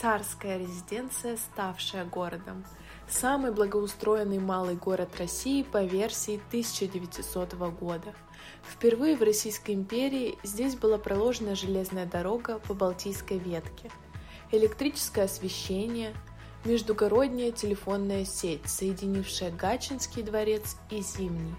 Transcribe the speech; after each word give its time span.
царская 0.00 0.58
резиденция, 0.58 1.36
ставшая 1.36 2.04
городом. 2.04 2.64
Самый 3.08 3.52
благоустроенный 3.52 4.38
малый 4.38 4.74
город 4.74 5.10
России 5.18 5.62
по 5.62 5.84
версии 5.84 6.40
1900 6.48 7.54
года. 7.54 8.14
Впервые 8.68 9.16
в 9.16 9.22
Российской 9.22 9.72
империи 9.72 10.38
здесь 10.42 10.74
была 10.74 10.98
проложена 10.98 11.54
железная 11.54 12.04
дорога 12.04 12.58
по 12.58 12.74
Балтийской 12.74 13.38
ветке, 13.38 13.90
электрическое 14.50 15.24
освещение, 15.24 16.14
междугородняя 16.64 17.52
телефонная 17.52 18.24
сеть, 18.24 18.68
соединившая 18.68 19.50
Гачинский 19.50 20.22
дворец 20.22 20.76
и 20.90 21.00
Зимний, 21.00 21.54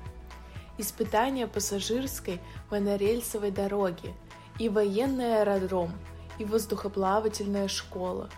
испытания 0.78 1.48
пассажирской 1.48 2.40
монорельсовой 2.70 3.52
дороги 3.52 4.14
и 4.60 4.70
военный 4.70 5.42
аэродром– 5.42 5.92
и 6.40 6.46
воздухоплавательная 6.46 7.68
школа. 7.68 8.30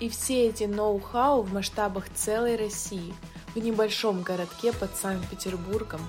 И 0.00 0.08
все 0.08 0.48
эти 0.48 0.64
ноу-хау 0.64 1.42
в 1.42 1.52
масштабах 1.52 2.08
целой 2.10 2.56
России, 2.56 3.14
в 3.54 3.58
небольшом 3.58 4.22
городке 4.22 4.72
под 4.72 4.96
Санкт-Петербургом, 4.96 6.00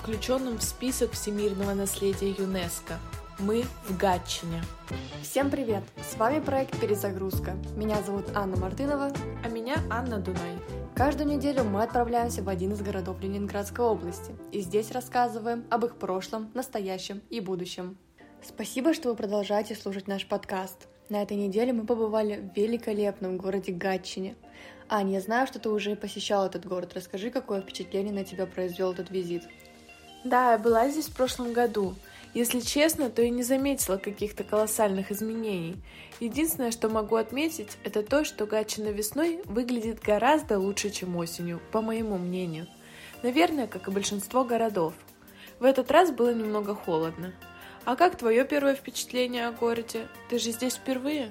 включенном 0.00 0.58
в 0.58 0.62
список 0.62 1.12
всемирного 1.12 1.74
наследия 1.74 2.30
ЮНЕСКо. 2.30 2.98
Мы 3.40 3.64
в 3.88 3.96
Гатчине. 3.96 4.62
Всем 5.22 5.50
привет! 5.50 5.82
С 6.08 6.16
вами 6.16 6.38
проект 6.38 6.78
«Перезагрузка». 6.80 7.56
Меня 7.74 8.00
зовут 8.02 8.26
Анна 8.32 8.56
Мартынова. 8.56 9.10
А 9.44 9.48
меня 9.48 9.82
Анна 9.90 10.18
Дунай. 10.18 10.56
Каждую 10.94 11.28
неделю 11.28 11.64
мы 11.64 11.82
отправляемся 11.82 12.44
в 12.44 12.48
один 12.48 12.72
из 12.72 12.80
городов 12.80 13.20
Ленинградской 13.20 13.84
области 13.84 14.36
и 14.52 14.60
здесь 14.60 14.92
рассказываем 14.92 15.64
об 15.68 15.84
их 15.84 15.96
прошлом, 15.96 16.52
настоящем 16.54 17.22
и 17.30 17.40
будущем. 17.40 17.98
Спасибо, 18.46 18.92
что 18.92 19.08
вы 19.08 19.16
продолжаете 19.16 19.74
слушать 19.74 20.06
наш 20.06 20.26
подкаст. 20.26 20.86
На 21.08 21.22
этой 21.22 21.34
неделе 21.34 21.72
мы 21.72 21.86
побывали 21.86 22.36
в 22.36 22.54
великолепном 22.54 23.38
городе 23.38 23.72
Гатчине. 23.72 24.34
Аня, 24.86 25.14
я 25.14 25.20
знаю, 25.22 25.46
что 25.46 25.58
ты 25.58 25.70
уже 25.70 25.96
посещала 25.96 26.46
этот 26.46 26.66
город. 26.66 26.92
Расскажи, 26.94 27.30
какое 27.30 27.62
впечатление 27.62 28.12
на 28.12 28.22
тебя 28.22 28.44
произвел 28.44 28.92
этот 28.92 29.10
визит. 29.10 29.44
Да, 30.24 30.52
я 30.52 30.58
была 30.58 30.90
здесь 30.90 31.06
в 31.06 31.16
прошлом 31.16 31.54
году. 31.54 31.94
Если 32.34 32.60
честно, 32.60 33.08
то 33.08 33.22
и 33.22 33.30
не 33.30 33.42
заметила 33.42 33.96
каких-то 33.96 34.44
колоссальных 34.44 35.10
изменений. 35.10 35.76
Единственное, 36.20 36.70
что 36.70 36.90
могу 36.90 37.16
отметить, 37.16 37.78
это 37.82 38.02
то, 38.02 38.24
что 38.24 38.44
Гатчина 38.44 38.88
весной 38.88 39.40
выглядит 39.46 40.00
гораздо 40.00 40.58
лучше, 40.58 40.90
чем 40.90 41.16
осенью, 41.16 41.62
по 41.72 41.80
моему 41.80 42.18
мнению. 42.18 42.66
Наверное, 43.22 43.68
как 43.68 43.88
и 43.88 43.90
большинство 43.90 44.44
городов. 44.44 44.92
В 45.60 45.64
этот 45.64 45.90
раз 45.90 46.10
было 46.10 46.34
немного 46.34 46.74
холодно. 46.74 47.32
А 47.84 47.96
как 47.96 48.16
твое 48.16 48.44
первое 48.44 48.74
впечатление 48.74 49.46
о 49.46 49.52
городе? 49.52 50.08
Ты 50.30 50.38
же 50.38 50.52
здесь 50.52 50.74
впервые? 50.74 51.30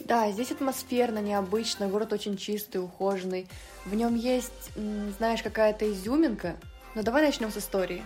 Да, 0.00 0.30
здесь 0.30 0.52
атмосферно, 0.52 1.18
необычно, 1.18 1.88
город 1.88 2.12
очень 2.12 2.36
чистый, 2.36 2.78
ухоженный. 2.78 3.48
В 3.84 3.94
нем 3.94 4.14
есть, 4.14 4.70
знаешь, 5.18 5.42
какая-то 5.42 5.90
изюминка. 5.90 6.56
Но 6.94 7.02
давай 7.02 7.22
начнем 7.22 7.50
с 7.50 7.56
истории. 7.56 8.04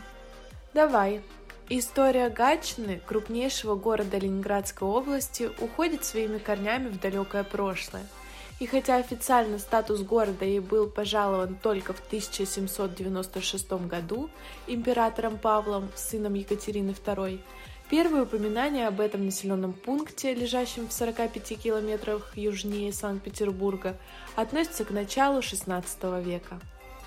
Давай. 0.72 1.20
История 1.68 2.30
Гатчины, 2.30 3.02
крупнейшего 3.04 3.74
города 3.74 4.16
Ленинградской 4.16 4.88
области, 4.88 5.50
уходит 5.60 6.04
своими 6.04 6.38
корнями 6.38 6.88
в 6.88 6.98
далекое 6.98 7.44
прошлое– 7.44 8.06
и 8.58 8.66
хотя 8.66 8.96
официально 8.96 9.58
статус 9.58 10.00
города 10.02 10.44
ей 10.44 10.58
был 10.60 10.88
пожалован 10.88 11.56
только 11.62 11.92
в 11.92 12.00
1796 12.06 13.72
году 13.86 14.30
императором 14.66 15.38
Павлом, 15.38 15.88
сыном 15.94 16.34
Екатерины 16.34 16.90
II, 16.90 17.40
первые 17.88 18.24
упоминания 18.24 18.88
об 18.88 19.00
этом 19.00 19.24
населенном 19.24 19.72
пункте, 19.72 20.34
лежащем 20.34 20.88
в 20.88 20.92
45 20.92 21.58
километрах 21.58 22.36
южнее 22.36 22.92
Санкт-Петербурга, 22.92 23.96
относятся 24.34 24.84
к 24.84 24.90
началу 24.90 25.38
XVI 25.38 26.22
века. 26.22 26.58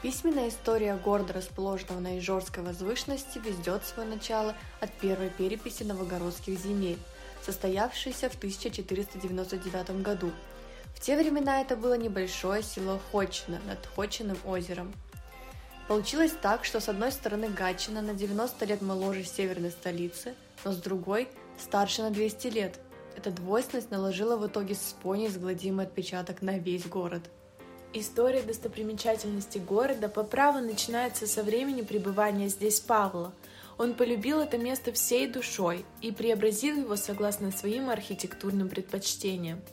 Письменная 0.01 0.49
история 0.49 0.95
города, 0.95 1.33
расположенного 1.33 1.99
на 1.99 2.17
Ижорской 2.17 2.63
возвышенности, 2.63 3.37
ведет 3.37 3.83
свое 3.85 4.09
начало 4.09 4.55
от 4.79 4.91
первой 4.93 5.29
переписи 5.29 5.83
новогородских 5.83 6.57
земель, 6.57 6.97
состоявшейся 7.45 8.29
в 8.29 8.35
1499 8.35 10.01
году– 10.01 10.31
в 10.95 10.99
те 10.99 11.17
времена 11.17 11.61
это 11.61 11.75
было 11.75 11.97
небольшое 11.97 12.63
село 12.63 12.99
Ходчино 13.11 13.59
над 13.65 13.85
Ходчиным 13.95 14.37
озером. 14.45 14.93
Получилось 15.87 16.33
так, 16.41 16.63
что 16.63 16.79
с 16.79 16.87
одной 16.87 17.11
стороны 17.11 17.49
Гатчина 17.49 18.01
на 18.01 18.13
90 18.13 18.65
лет 18.65 18.81
моложе 18.81 19.23
северной 19.23 19.71
столицы, 19.71 20.35
но 20.63 20.71
с 20.71 20.77
другой– 20.77 21.27
старше 21.59 22.01
на 22.01 22.11
200 22.11 22.47
лет. 22.47 22.79
Эта 23.17 23.29
двойственность 23.31 23.91
наложила 23.91 24.37
в 24.37 24.47
итоге 24.47 24.75
с 24.75 24.95
неизгладимый 25.03 25.85
отпечаток 25.85 26.41
на 26.41 26.57
весь 26.57 26.85
город. 26.85 27.23
История 27.93 28.41
достопримечательности 28.41 29.57
города 29.57 30.07
по 30.07 30.23
праву 30.23 30.59
начинается 30.59 31.27
со 31.27 31.43
времени 31.43 31.81
пребывания 31.81 32.47
здесь 32.47 32.79
Павла. 32.79 33.33
Он 33.77 33.95
полюбил 33.95 34.39
это 34.39 34.57
место 34.57 34.93
всей 34.93 35.27
душой 35.27 35.83
и 36.01 36.11
преобразил 36.11 36.77
его 36.77 36.95
согласно 36.95 37.51
своим 37.51 37.89
архитектурным 37.89 38.69
предпочтениям– 38.69 39.61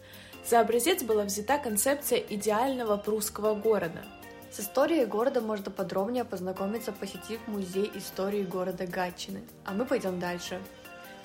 за 0.49 0.61
образец 0.61 1.03
была 1.03 1.25
взята 1.25 1.59
концепция 1.59 2.19
идеального 2.19 2.97
прусского 2.97 3.55
города. 3.55 4.03
С 4.51 4.61
историей 4.61 5.05
города 5.05 5.43
можно 5.43 5.71
подробнее 5.71 6.25
познакомиться, 6.25 6.91
посетив 6.91 7.47
музей 7.47 7.91
истории 7.95 8.45
города 8.45 8.87
Гатчины. 8.87 9.43
А 9.67 9.73
мы 9.73 9.85
пойдем 9.85 10.19
дальше. 10.19 10.59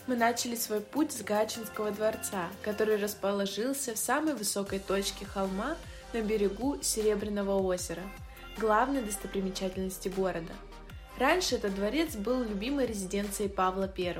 Мы 0.08 0.18
начали 0.18 0.56
свой 0.56 0.82
путь 0.82 1.14
с 1.14 1.22
Гатчинского 1.22 1.92
дворца, 1.92 2.50
который 2.64 2.98
расположился 2.98 3.94
в 3.94 3.98
самой 3.98 4.36
высокой 4.36 4.80
точке 4.80 5.26
холма 5.26 5.78
на 6.12 6.22
берегу 6.22 6.80
Серебряного 6.82 7.58
озера, 7.62 8.04
главной 8.58 9.02
достопримечательности 9.04 10.10
города. 10.10 10.52
Раньше 11.18 11.56
этот 11.56 11.76
дворец 11.76 12.18
был 12.18 12.44
любимой 12.44 12.88
резиденцией 12.88 13.48
Павла 13.48 13.90
I, 13.98 14.18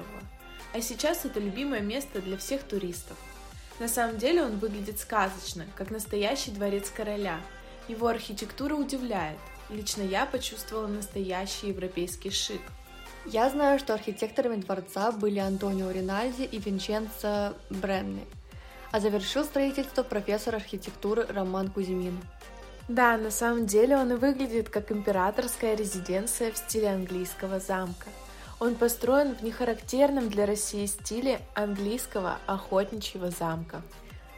а 0.74 0.81
сейчас 0.81 1.25
это 1.25 1.41
любимое 1.41 1.81
место 1.81 2.22
для 2.22 2.38
всех 2.38 2.64
туристов– 2.64 3.18
на 3.79 3.88
самом 3.88 4.17
деле 4.17 4.44
он 4.44 4.57
выглядит 4.57 5.00
сказочно, 5.00 5.66
как 5.75 5.89
настоящий 5.89 6.51
дворец 6.51 6.89
короля. 6.89 7.39
Его 7.88 8.07
архитектура 8.07 8.75
удивляет. 8.75 9.39
Лично 9.69 10.03
я 10.03 10.25
почувствовала 10.25 10.88
настоящий 10.88 11.67
европейский 11.67 12.29
шик. 12.29 12.61
Я 13.25 13.50
знаю, 13.50 13.79
что 13.79 13.94
архитекторами 13.94 14.57
дворца 14.57 15.11
были 15.11 15.39
Антонио 15.39 15.89
Ринальди 15.91 16.44
и 16.44 16.59
Винченцо 16.59 17.53
Бренни, 17.69 18.25
а 18.91 19.00
завершил 19.00 19.45
строительство 19.45 20.03
профессор 20.03 20.55
архитектуры 20.55 21.25
Роман 21.25 21.69
Кузьмин. 21.69 22.19
Да, 22.90 23.17
на 23.17 23.31
самом 23.31 23.66
деле 23.66 23.95
он 23.95 24.11
и 24.11 24.16
выглядит 24.16 24.69
как 24.69 24.91
императорская 24.91 25.75
резиденция 25.75 26.51
в 26.51 26.57
стиле 26.57 26.90
английского 26.90 27.59
замка– 27.59 28.09
он 28.63 28.75
построен 28.75 29.35
в 29.35 29.44
нехарактерном 29.44 30.29
для 30.29 30.46
России 30.46 30.85
стиле 30.85 31.41
английского 31.53 32.38
охотничьего 32.46 33.29
замка. 33.29 33.81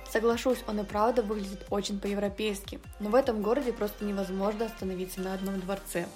Соглашусь, 0.09 0.63
он 0.67 0.79
и 0.79 0.83
правда 0.83 1.21
выглядит 1.21 1.63
очень 1.69 1.99
по-европейски, 1.99 2.79
но 2.99 3.09
в 3.09 3.15
этом 3.15 3.43
городе 3.43 3.71
просто 3.71 4.03
невозможно 4.03 4.65
остановиться 4.65 5.21
на 5.21 5.35
одном 5.35 5.59
дворце. 5.59 6.07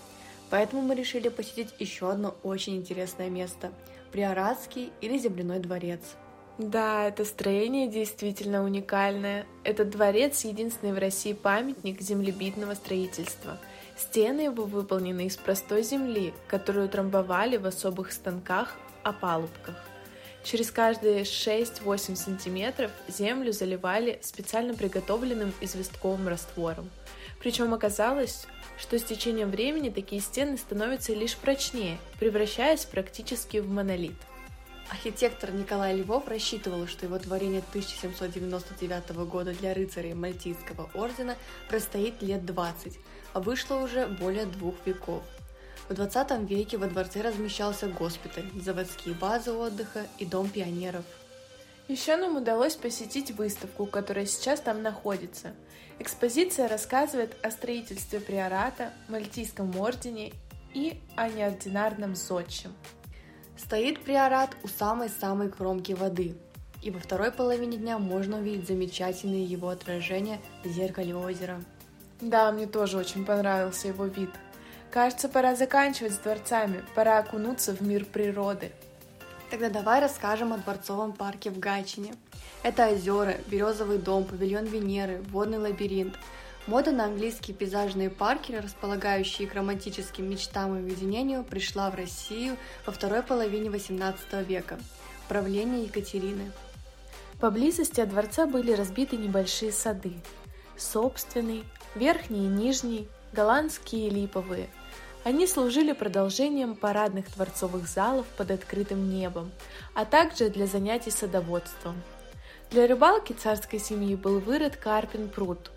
Поэтому 0.49 0.81
мы 0.81 0.95
решили 0.95 1.29
посетить 1.29 1.75
еще 1.77 2.09
одно 2.09 2.35
очень 2.41 2.77
интересное 2.77 3.29
место– 3.29 3.71
Приоратский 4.11 4.91
или 5.01 5.19
Земляной 5.19 5.59
дворец. 5.59 5.99
Да, 6.57 7.07
это 7.07 7.23
строение 7.25 7.87
действительно 7.87 8.63
уникальное. 8.63 9.45
Этот 9.63 9.91
дворец– 9.91 10.43
единственный 10.45 10.93
в 10.93 10.97
России 10.97 11.33
памятник 11.33 12.01
землебитного 12.01 12.73
строительства– 12.73 13.59
Стены 13.99 14.41
его 14.41 14.63
выполнены 14.63 15.25
из 15.25 15.35
простой 15.35 15.83
земли, 15.83 16.33
которую 16.47 16.87
трамбовали 16.87 17.57
в 17.57 17.65
особых 17.65 18.13
станках 18.13 18.77
опалубках. 19.03 19.75
Через 20.41 20.71
каждые 20.71 21.23
6-8 21.23 22.15
сантиметров 22.15 22.91
землю 23.09 23.51
заливали 23.51 24.19
специально 24.23 24.73
приготовленным 24.73 25.53
известковым 25.59 26.29
раствором. 26.29 26.89
Причем 27.41 27.73
оказалось, 27.73 28.47
что 28.77 28.97
с 28.97 29.03
течением 29.03 29.51
времени 29.51 29.89
такие 29.89 30.21
стены 30.21 30.57
становятся 30.57 31.13
лишь 31.13 31.35
прочнее, 31.35 31.97
превращаясь 32.19 32.85
практически 32.85 33.57
в 33.57 33.69
монолит. 33.69 34.15
Архитектор 34.89 35.51
Николай 35.51 35.95
Львов 35.95 36.27
рассчитывал, 36.27 36.87
что 36.87 37.05
его 37.05 37.19
творение 37.19 37.61
1799 37.69 39.11
года 39.27 39.53
для 39.53 39.75
рыцарей 39.75 40.15
Мальтийского 40.15 40.89
ордена 40.95 41.37
простоит 41.69 42.21
лет 42.23 42.43
20, 42.43 42.99
а 43.33 43.39
вышло 43.39 43.75
уже 43.75 44.07
более 44.07 44.47
двух 44.47 44.73
веков. 44.85 45.21
В 45.89 45.93
20 45.93 46.49
веке 46.49 46.77
во 46.77 46.87
дворце 46.87 47.21
размещался 47.21 47.87
госпиталь, 47.87 48.49
заводские 48.59 49.13
базы 49.13 49.51
отдыха 49.51 50.07
и 50.17 50.25
дом 50.25 50.49
пионеров. 50.49 51.05
Еще 51.87 52.17
нам 52.17 52.37
удалось 52.37 52.75
посетить 52.75 53.31
выставку, 53.31 53.85
которая 53.85 54.25
сейчас 54.25 54.59
там 54.59 54.81
находится. 54.81 55.53
Экспозиция 55.99 56.67
рассказывает 56.67 57.35
о 57.43 57.51
строительстве 57.51 58.19
приората, 58.19 58.93
Мальтийском 59.07 59.75
ордене 59.79 60.33
и 60.73 60.99
о 61.15 61.29
неординарном 61.29 62.15
зодчем. 62.15 62.73
Стоит 63.61 63.99
приорат 64.03 64.55
у 64.63 64.67
самой-самой 64.67 65.49
кромки 65.49 65.91
воды. 65.91 66.35
и 66.81 66.91
во 66.91 66.99
второй 66.99 67.31
половине 67.31 67.75
дня 67.77 67.99
можно 67.99 68.37
увидеть 68.37 68.67
замечательные 68.67 69.43
его 69.43 69.67
отражения 69.67 70.39
в 70.63 70.69
зеркале 70.69 71.13
озера. 71.13 71.61
Да, 72.21 72.49
мне 72.53 72.67
тоже 72.67 72.97
очень 72.97 73.25
понравился 73.25 73.89
его 73.89 74.05
вид. 74.05 74.29
Кажется, 74.89 75.27
пора 75.27 75.55
заканчивать 75.55 76.13
с 76.13 76.17
дворцами, 76.19 76.85
пора 76.95 77.19
окунуться 77.19 77.75
в 77.75 77.81
мир 77.81 78.05
природы. 78.05 78.71
Тогда 79.51 79.69
давай 79.69 79.99
расскажем 79.99 80.53
о 80.53 80.57
дворцовом 80.57 81.11
парке 81.11 81.49
в 81.49 81.59
Гатчине. 81.59 82.13
Это 82.63 82.87
озера, 82.87 83.35
березовый 83.47 83.97
дом, 83.97 84.23
павильон 84.23 84.65
Венеры, 84.65 85.21
водный 85.29 85.57
лабиринт. 85.57 86.15
Мода 86.69 86.91
на 86.91 87.05
английские 87.05 87.57
пейзажные 87.57 88.11
парки, 88.11 88.51
располагающие 88.51 89.47
к 89.47 89.55
романтическим 89.55 90.29
мечтам 90.29 90.77
и 90.77 90.83
уединению, 90.83 91.43
пришла 91.43 91.89
в 91.89 91.95
Россию 91.95 92.57
во 92.85 92.93
второй 92.93 93.23
половине 93.23 93.69
XVIII 93.69 94.43
века, 94.43 94.77
правление 95.27 95.85
Екатерины. 95.85 96.51
Поблизости 97.39 98.01
от 98.01 98.09
дворца 98.09 98.45
были 98.45 98.71
разбиты 98.71 99.17
небольшие 99.17 99.71
сады. 99.71 100.13
Собственный, 100.77 101.63
верхний 101.95 102.45
и 102.45 102.47
нижний, 102.47 103.07
голландские 103.33 104.05
и 104.05 104.11
липовые. 104.11 104.69
Они 105.23 105.47
служили 105.47 105.93
продолжением 105.93 106.75
парадных 106.75 107.33
дворцовых 107.33 107.87
залов 107.87 108.27
под 108.37 108.51
открытым 108.51 109.09
небом, 109.09 109.51
а 109.95 110.05
также 110.05 110.51
для 110.51 110.67
занятий 110.67 111.09
садоводством. 111.09 111.99
Для 112.69 112.85
рыбалки 112.85 113.33
царской 113.33 113.79
семьи 113.79 114.15
был 114.15 114.37
вырыт 114.39 114.77
Карпин 114.77 115.29
пруд. 115.29 115.71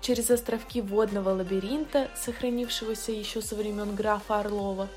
Через 0.00 0.30
островки 0.30 0.80
водного 0.80 1.30
лабиринта, 1.30 2.08
сохранившегося 2.16 3.12
еще 3.12 3.42
со 3.42 3.56
времен 3.56 3.94
графа 3.94 4.40
Орлова, 4.40 4.88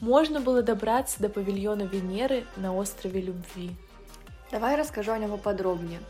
можно 0.00 0.40
было 0.40 0.62
добраться 0.62 1.20
до 1.20 1.28
павильона 1.28 1.82
Венеры 1.82 2.44
на 2.56 2.74
острове 2.74 3.20
Любви. 3.20 3.70
Давай 4.50 4.76
расскажу 4.76 5.12
о 5.12 5.18
нем 5.18 5.38
подробнее. 5.38 6.00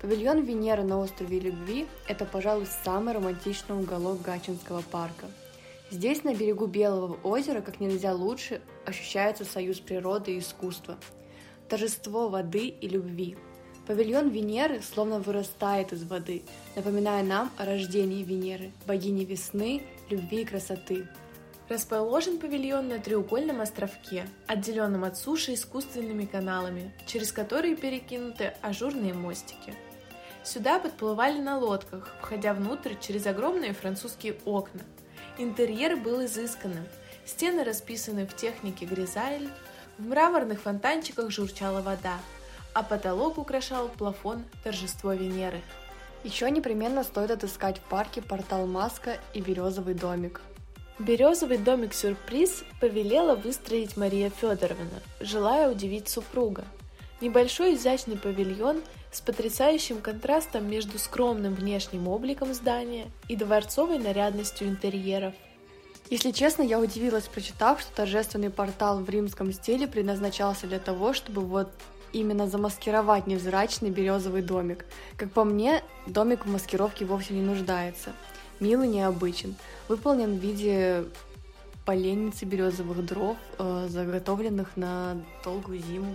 Павильон 0.00 0.44
Венеры 0.44 0.82
на 0.82 0.98
острове 0.98 1.40
Любви– 1.40 1.86
это, 2.08 2.24
пожалуй, 2.24 2.66
самый 2.84 3.14
романтичный 3.14 3.76
уголок 3.76 4.22
Гатчинского 4.22 4.82
парка. 4.82 5.26
Здесь, 5.90 6.24
на 6.24 6.34
берегу 6.34 6.66
Белого 6.66 7.18
озера, 7.22 7.60
как 7.60 7.80
нельзя 7.80 8.14
лучше, 8.14 8.62
ощущается 8.86 9.44
союз 9.44 9.80
природы 9.80 10.36
и 10.36 10.38
искусства. 10.38 10.96
Торжество 11.68 12.28
воды 12.28 12.68
и 12.68 12.88
любви. 12.88 13.36
Павильон 13.90 14.28
Венеры 14.28 14.82
словно 14.82 15.18
вырастает 15.18 15.92
из 15.92 16.04
воды, 16.04 16.44
напоминая 16.76 17.24
нам 17.24 17.50
о 17.56 17.64
рождении 17.64 18.22
Венеры, 18.22 18.70
богини 18.86 19.24
весны, 19.24 19.82
любви 20.08 20.42
и 20.42 20.44
красоты– 20.44 21.08
Расположен 21.68 22.38
павильон 22.38 22.88
на 22.88 23.00
треугольном 23.00 23.60
островке, 23.60 24.28
отделенном 24.46 25.02
от 25.02 25.16
суши 25.16 25.54
искусственными 25.54 26.24
каналами, 26.24 26.92
через 27.06 27.32
которые 27.32 27.74
перекинуты 27.74 28.54
ажурные 28.60 29.12
мостики. 29.12 29.74
Сюда 30.44 30.78
подплывали 30.78 31.40
на 31.40 31.58
лодках, 31.58 32.14
входя 32.20 32.54
внутрь 32.54 32.94
через 33.00 33.26
огромные 33.26 33.72
французские 33.72 34.36
окна. 34.44 34.82
Интерьер 35.38 35.96
был 35.96 36.24
изысканным, 36.24 36.86
стены 37.24 37.64
расписаны 37.64 38.26
в 38.26 38.36
технике 38.36 38.84
гризайль, 38.84 39.48
в 39.98 40.06
мраморных 40.06 40.60
фонтанчиках 40.60 41.30
журчала 41.30 41.82
вода, 41.82 42.18
а 42.74 42.82
потолок 42.82 43.38
украшал 43.38 43.88
плафон 43.88 44.44
торжество 44.64 45.12
Венеры. 45.12 45.60
Еще 46.24 46.50
непременно 46.50 47.04
стоит 47.04 47.30
отыскать 47.30 47.78
в 47.78 47.82
парке 47.82 48.22
портал 48.22 48.66
Маска 48.66 49.18
и 49.34 49.40
Березовый 49.40 49.94
домик– 49.94 50.40
Березовый 51.00 51.56
домик-сюрприз 51.56 52.62
повелела 52.78 53.34
выстроить 53.34 53.96
Мария 53.96 54.28
Федоровна, 54.28 55.00
желая 55.18 55.70
удивить 55.70 56.10
супруга. 56.10 56.66
Небольшой 57.22 57.74
изящный 57.74 58.18
павильон 58.18 58.82
с 59.10 59.22
потрясающим 59.22 60.02
контрастом 60.02 60.68
между 60.68 60.98
скромным 60.98 61.54
внешним 61.54 62.06
обликом 62.06 62.52
здания 62.52 63.06
и 63.28 63.36
дворцовой 63.36 63.98
нарядностью 63.98 64.68
интерьеров. 64.68 65.32
Если 66.10 66.32
честно, 66.32 66.60
я 66.60 66.78
удивилась, 66.78 67.28
прочитав, 67.28 67.80
что 67.80 67.90
торжественный 67.94 68.50
портал 68.50 68.98
в 69.00 69.08
римском 69.08 69.54
стиле 69.54 69.88
предназначался 69.88 70.66
для 70.66 70.80
того, 70.80 71.14
чтобы 71.14 71.40
вот 71.40 71.70
именно 72.12 72.48
замаскировать 72.48 73.26
невзрачный 73.26 73.90
березовый 73.90 74.42
домик. 74.42 74.84
Как 75.16 75.30
по 75.30 75.44
мне, 75.44 75.82
домик 76.06 76.46
в 76.46 76.50
маскировке 76.50 77.04
вовсе 77.04 77.34
не 77.34 77.42
нуждается– 77.42 78.12
мил 78.60 78.82
и 78.82 78.88
необычен. 78.88 79.56
Выполнен 79.88 80.38
в 80.38 80.40
виде 80.40 81.04
поленницы 81.84 82.44
березовых 82.44 83.04
дров, 83.04 83.36
э, 83.58 83.86
заготовленных 83.88 84.76
на 84.76 85.16
долгую 85.42 85.80
зиму. 85.80 86.14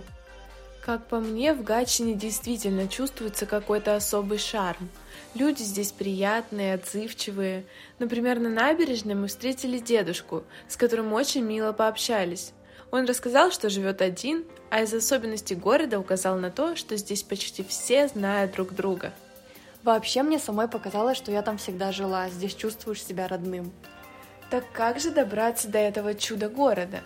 Как 0.84 1.08
по 1.08 1.18
мне, 1.18 1.52
в 1.52 1.64
Гатчине 1.64 2.14
действительно 2.14 2.86
чувствуется 2.86 3.44
какой-то 3.44 3.96
особый 3.96 4.38
шарм. 4.38 4.88
Люди 5.34 5.62
здесь 5.62 5.90
приятные, 5.90 6.74
отзывчивые. 6.74 7.64
Например, 7.98 8.38
на 8.38 8.48
набережной 8.48 9.16
мы 9.16 9.26
встретили 9.26 9.78
дедушку, 9.78 10.44
с 10.68 10.76
которым 10.76 11.12
очень 11.12 11.42
мило 11.42 11.72
пообщались. 11.72 12.52
Он 12.90 13.06
рассказал, 13.06 13.50
что 13.50 13.68
живет 13.68 14.02
один, 14.02 14.44
а 14.70 14.82
из 14.82 14.94
особенностей 14.94 15.54
города 15.54 15.98
указал 15.98 16.36
на 16.36 16.50
то, 16.50 16.76
что 16.76 16.96
здесь 16.96 17.22
почти 17.22 17.64
все 17.64 18.08
знают 18.08 18.52
друг 18.52 18.74
друга– 18.74 19.12
Вообще 19.86 20.24
мне 20.24 20.40
самой 20.40 20.66
показалось, 20.66 21.16
что 21.16 21.30
я 21.30 21.42
там 21.42 21.58
всегда 21.58 21.92
жила, 21.92 22.28
здесь 22.28 22.56
чувствуешь 22.56 23.04
себя 23.04 23.28
родным. 23.28 23.70
Так 24.50 24.64
как 24.72 24.98
же 24.98 25.12
добраться 25.12 25.68
до 25.68 25.78
этого 25.78 26.12
чуда-города? 26.12 27.02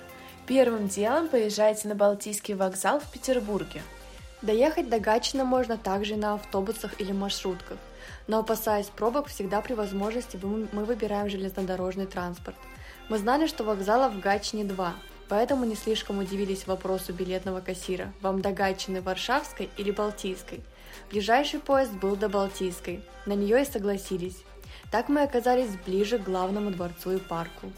Первым 0.46 0.88
делом 0.88 1.28
поезжайте 1.28 1.88
на 1.88 1.94
Балтийский 1.94 2.54
вокзал 2.54 2.98
в 2.98 3.12
Петербурге. 3.12 3.82
Доехать 4.40 4.88
до 4.88 4.98
Гатчина 4.98 5.44
можно 5.44 5.76
также 5.76 6.16
на 6.16 6.32
автобусах 6.32 6.98
или 6.98 7.12
маршрутках, 7.12 7.76
но 8.26 8.38
опасаясь 8.38 8.86
пробок, 8.86 9.26
всегда 9.26 9.60
при 9.60 9.74
возможности 9.74 10.40
мы 10.42 10.84
выбираем 10.86 11.28
железнодорожный 11.28 12.06
транспорт. 12.06 12.56
Мы 13.10 13.18
знали, 13.18 13.46
что 13.46 13.62
вокзалов 13.62 14.14
в 14.14 14.20
Гатчине 14.20 14.64
два, 14.64 14.94
поэтому 15.30 15.64
не 15.64 15.76
слишком 15.76 16.18
удивились 16.18 16.66
вопросу 16.66 17.14
билетного 17.14 17.60
кассира, 17.60 18.12
вам 18.20 18.42
до 18.42 18.52
Гатчины 18.52 19.00
Варшавской 19.00 19.70
или 19.78 19.90
Балтийской– 19.90 20.60
Ближайший 21.10 21.58
поезд 21.58 21.92
был 21.92 22.14
до 22.14 22.28
Балтийской, 22.28 23.02
на 23.26 23.32
нее 23.32 23.62
и 23.62 23.64
согласились. 23.64 24.44
Так 24.92 25.08
мы 25.08 25.22
оказались 25.22 25.76
ближе 25.84 26.18
к 26.18 26.24
главному 26.24 26.70
дворцу 26.70 27.12
и 27.12 27.18
парку. 27.18 27.72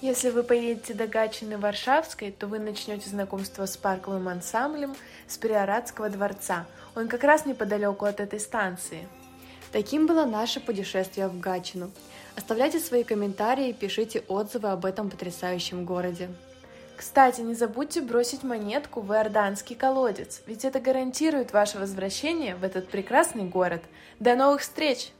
Если 0.00 0.30
вы 0.30 0.42
поедете 0.42 0.94
до 0.94 1.06
Гатчины 1.06 1.58
Варшавской, 1.58 2.30
то 2.30 2.46
вы 2.46 2.58
начнете 2.58 3.08
знакомство 3.08 3.66
с 3.66 3.76
парковым 3.76 4.28
ансамблем 4.28 4.94
с 5.26 5.38
Приоратского 5.38 6.08
дворца. 6.08 6.66
Он 6.94 7.08
как 7.08 7.24
раз 7.24 7.46
неподалеку 7.46 8.04
от 8.06 8.20
этой 8.20 8.40
станции. 8.40 9.06
Таким 9.72 10.06
было 10.06 10.24
наше 10.24 10.60
путешествие 10.60 11.28
в 11.28 11.40
Гатчину. 11.40 11.90
Оставляйте 12.36 12.80
свои 12.80 13.04
комментарии 13.04 13.68
и 13.68 13.74
пишите 13.74 14.20
отзывы 14.28 14.68
об 14.68 14.84
этом 14.84 15.10
потрясающем 15.10 15.84
городе. 15.84 16.30
Кстати, 16.96 17.40
не 17.40 17.54
забудьте 17.54 18.00
бросить 18.00 18.44
монетку 18.44 19.00
в 19.00 19.12
иорданский 19.12 19.74
колодец, 19.74 20.42
ведь 20.46 20.64
это 20.64 20.80
гарантирует 20.80 21.52
ваше 21.52 21.78
возвращение 21.78 22.54
в 22.54 22.62
этот 22.62 22.88
прекрасный 22.88 23.44
город. 23.44 23.82
До 24.20 24.36
новых 24.36 24.60
встреч! 24.60 25.10